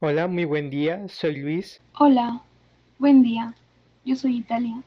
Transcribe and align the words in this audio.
Hola, 0.00 0.26
muy 0.26 0.44
buen 0.44 0.68
día, 0.68 1.08
soy 1.08 1.36
Luis. 1.40 1.80
Hola, 1.98 2.42
buen 2.98 3.22
día, 3.22 3.54
yo 4.04 4.14
soy 4.14 4.36
Italia. 4.36 4.82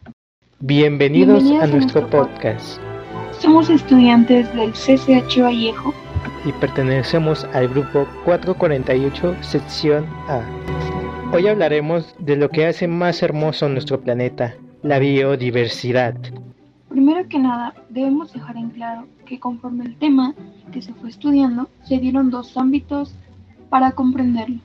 Bienvenidos, 0.59 1.41
Bienvenidos 1.43 1.61
a 1.61 1.63
a 1.63 1.67
nuestro 1.67 2.01
nuestro 2.01 2.09
podcast 2.09 2.81
Somos 3.41 3.69
estudiantes 3.71 4.53
del 4.53 4.71
CCH 4.73 5.41
Vallejo. 5.41 5.93
y 6.45 6.51
pertenecemos 6.53 7.43
al 7.53 7.69
grupo 7.69 8.05
448, 8.23 9.35
sección 9.41 10.05
A. 10.27 10.43
Hoy 11.33 11.47
hablaremos 11.47 12.15
de 12.19 12.35
lo 12.35 12.49
que 12.49 12.67
hace 12.67 12.87
más 12.87 13.23
hermoso 13.23 13.67
nuestro 13.67 13.99
planeta, 14.01 14.55
la 14.83 14.99
biodiversidad. 14.99 16.15
Primero 16.87 17.27
que 17.27 17.39
nada, 17.39 17.73
debemos 17.89 18.31
dejar 18.33 18.57
en 18.57 18.69
claro 18.69 19.07
que 19.25 19.39
conforme 19.39 19.85
el 19.85 19.97
tema 19.97 20.35
que 20.71 20.83
se 20.83 20.93
fue 20.93 21.09
estudiando, 21.09 21.67
se 21.83 21.97
dieron 21.97 22.29
dos 22.29 22.55
ámbitos 22.57 23.15
para 23.69 23.91
comprenderlo. 23.93 24.59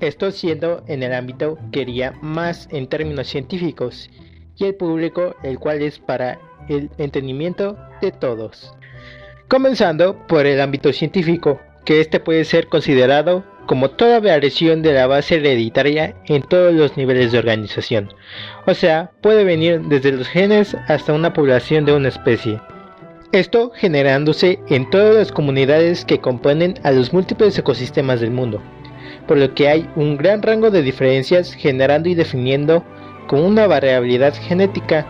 Esto 0.00 0.30
siendo 0.30 0.84
en 0.86 1.02
el 1.02 1.12
ámbito 1.12 1.58
que 1.72 1.80
iría 1.80 2.12
más 2.22 2.68
en 2.70 2.86
términos 2.86 3.26
científicos 3.26 4.08
y 4.56 4.64
el 4.64 4.76
público 4.76 5.34
el 5.42 5.58
cual 5.58 5.82
es 5.82 5.98
para 5.98 6.38
el 6.68 6.88
entendimiento 6.98 7.76
de 8.00 8.12
todos. 8.12 8.72
Comenzando 9.48 10.16
por 10.28 10.46
el 10.46 10.60
ámbito 10.60 10.92
científico, 10.92 11.60
que 11.84 12.00
este 12.00 12.20
puede 12.20 12.44
ser 12.44 12.68
considerado 12.68 13.44
como 13.66 13.90
toda 13.90 14.20
variación 14.20 14.82
de 14.82 14.92
la 14.92 15.08
base 15.08 15.36
hereditaria 15.36 16.14
en 16.26 16.42
todos 16.42 16.72
los 16.74 16.96
niveles 16.96 17.32
de 17.32 17.38
organización. 17.38 18.14
O 18.66 18.74
sea, 18.74 19.10
puede 19.20 19.42
venir 19.42 19.80
desde 19.80 20.12
los 20.12 20.28
genes 20.28 20.76
hasta 20.86 21.12
una 21.12 21.32
población 21.32 21.84
de 21.84 21.92
una 21.92 22.08
especie. 22.08 22.60
Esto 23.32 23.72
generándose 23.74 24.60
en 24.68 24.88
todas 24.90 25.14
las 25.16 25.32
comunidades 25.32 26.04
que 26.04 26.20
componen 26.20 26.74
a 26.84 26.92
los 26.92 27.12
múltiples 27.12 27.58
ecosistemas 27.58 28.20
del 28.20 28.30
mundo 28.30 28.62
por 29.26 29.38
lo 29.38 29.54
que 29.54 29.68
hay 29.68 29.90
un 29.96 30.16
gran 30.16 30.42
rango 30.42 30.70
de 30.70 30.82
diferencias 30.82 31.52
generando 31.54 32.08
y 32.08 32.14
definiendo 32.14 32.84
con 33.26 33.40
una 33.40 33.66
variabilidad 33.66 34.34
genética 34.34 35.06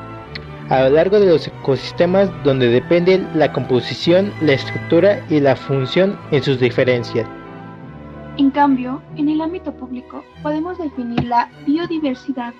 a 0.68 0.82
lo 0.84 0.90
largo 0.90 1.18
de 1.18 1.26
los 1.26 1.46
ecosistemas 1.46 2.30
donde 2.44 2.68
depende 2.68 3.24
la 3.34 3.52
composición, 3.52 4.32
la 4.42 4.52
estructura 4.52 5.24
y 5.30 5.40
la 5.40 5.56
función 5.56 6.18
en 6.30 6.42
sus 6.42 6.60
diferencias. 6.60 7.26
En 8.36 8.50
cambio, 8.50 9.02
en 9.16 9.28
el 9.28 9.40
ámbito 9.40 9.72
público 9.72 10.24
podemos 10.42 10.78
definir 10.78 11.24
la 11.24 11.50
biodiversidad 11.66 12.52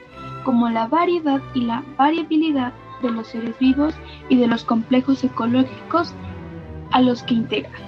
como 0.45 0.69
la 0.70 0.86
variedad 0.86 1.41
y 1.55 1.62
la 1.62 1.84
variabilidad 1.97 2.73
de 3.02 3.11
los 3.11 3.28
seres 3.28 3.56
vivos 3.58 3.95
y 4.28 4.36
de 4.36 4.47
los 4.47 4.64
complejos 4.64 5.23
ecológicos 5.23 6.14
a 6.91 7.00
los 7.00 7.23
que 7.23 7.34
integra, 7.34 7.78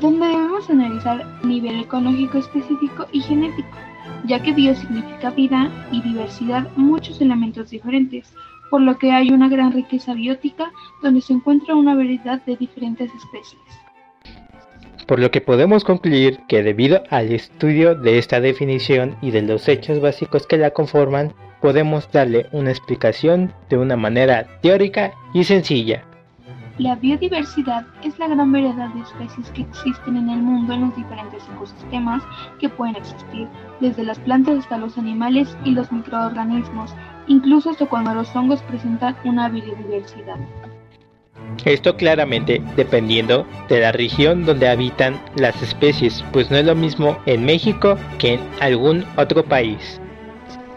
donde 0.00 0.26
debemos 0.26 0.68
analizar 0.70 1.24
nivel 1.44 1.80
ecológico 1.80 2.38
específico 2.38 3.06
y 3.12 3.20
genético, 3.20 3.76
ya 4.26 4.42
que 4.42 4.52
bio 4.52 4.74
significa 4.74 5.30
vida 5.30 5.70
y 5.90 6.02
diversidad 6.02 6.68
muchos 6.76 7.20
elementos 7.20 7.70
diferentes, 7.70 8.32
por 8.70 8.80
lo 8.80 8.98
que 8.98 9.12
hay 9.12 9.30
una 9.30 9.48
gran 9.48 9.72
riqueza 9.72 10.14
biótica 10.14 10.70
donde 11.02 11.20
se 11.20 11.32
encuentra 11.32 11.74
una 11.74 11.94
variedad 11.94 12.40
de 12.44 12.56
diferentes 12.56 13.10
especies. 13.14 13.60
Por 15.06 15.18
lo 15.18 15.30
que 15.32 15.40
podemos 15.40 15.82
concluir 15.82 16.38
que 16.46 16.62
debido 16.62 17.02
al 17.10 17.32
estudio 17.32 17.96
de 17.96 18.18
esta 18.18 18.40
definición 18.40 19.16
y 19.20 19.32
de 19.32 19.42
los 19.42 19.66
hechos 19.68 20.00
básicos 20.00 20.46
que 20.46 20.56
la 20.56 20.70
conforman, 20.70 21.34
podemos 21.60 22.10
darle 22.12 22.46
una 22.52 22.70
explicación 22.70 23.52
de 23.68 23.78
una 23.78 23.96
manera 23.96 24.46
teórica 24.62 25.12
y 25.34 25.44
sencilla. 25.44 26.04
La 26.80 26.94
biodiversidad 26.94 27.84
es 28.02 28.18
la 28.18 28.26
gran 28.26 28.52
variedad 28.52 28.88
de 28.94 29.02
especies 29.02 29.50
que 29.50 29.60
existen 29.60 30.16
en 30.16 30.30
el 30.30 30.38
mundo 30.38 30.72
en 30.72 30.80
los 30.80 30.96
diferentes 30.96 31.42
ecosistemas 31.54 32.22
que 32.58 32.70
pueden 32.70 32.96
existir, 32.96 33.46
desde 33.80 34.02
las 34.02 34.18
plantas 34.20 34.60
hasta 34.60 34.78
los 34.78 34.96
animales 34.96 35.54
y 35.62 35.72
los 35.72 35.92
microorganismos, 35.92 36.94
incluso 37.26 37.68
hasta 37.68 37.84
cuando 37.84 38.14
los 38.14 38.34
hongos 38.34 38.62
presentan 38.62 39.14
una 39.24 39.50
biodiversidad. 39.50 40.38
Esto 41.66 41.98
claramente 41.98 42.62
dependiendo 42.76 43.46
de 43.68 43.80
la 43.80 43.92
región 43.92 44.46
donde 44.46 44.70
habitan 44.70 45.20
las 45.36 45.62
especies, 45.62 46.24
pues 46.32 46.50
no 46.50 46.56
es 46.56 46.64
lo 46.64 46.74
mismo 46.74 47.18
en 47.26 47.44
México 47.44 47.98
que 48.16 48.34
en 48.34 48.40
algún 48.58 49.04
otro 49.18 49.44
país. 49.44 50.00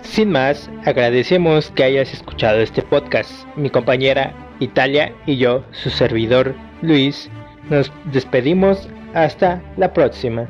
Sin 0.02 0.32
más, 0.32 0.70
agradecemos 0.84 1.72
que 1.72 1.86
hayas 1.86 2.12
escuchado 2.12 2.60
este 2.60 2.82
podcast. 2.82 3.48
Mi 3.56 3.70
compañera 3.70 4.34
Italia 4.60 5.14
y 5.26 5.38
yo, 5.38 5.64
su 5.72 5.90
servidor 5.90 6.56
Luis, 6.82 7.30
nos 7.70 7.92
despedimos 8.06 8.88
hasta 9.14 9.62
la 9.78 9.94
próxima. 9.94 10.48